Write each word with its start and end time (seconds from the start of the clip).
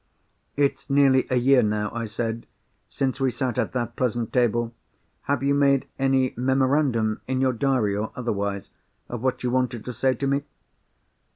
"It's 0.55 0.89
nearly 0.89 1.27
a 1.29 1.35
year 1.35 1.61
now," 1.61 1.91
I 1.93 2.05
said, 2.05 2.47
"since 2.89 3.21
we 3.21 3.29
sat 3.29 3.59
at 3.59 3.71
that 3.73 3.95
pleasant 3.95 4.33
table. 4.33 4.73
Have 5.25 5.43
you 5.43 5.53
made 5.53 5.85
any 5.99 6.33
memorandum—in 6.35 7.39
your 7.39 7.53
diary, 7.53 7.95
or 7.95 8.11
otherwise—of 8.15 9.21
what 9.21 9.43
you 9.43 9.51
wanted 9.51 9.85
to 9.85 9.93
say 9.93 10.15
to 10.15 10.25
me?" 10.25 10.43